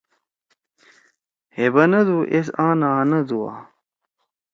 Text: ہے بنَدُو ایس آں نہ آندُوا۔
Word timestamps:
ہے 1.55 1.65
بنَدُو 1.73 2.17
ایس 2.33 2.47
آں 2.63 2.73
نہ 2.79 2.87
آندُوا۔ 2.99 3.51